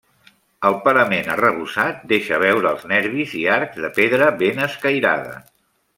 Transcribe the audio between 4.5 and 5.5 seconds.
escairada.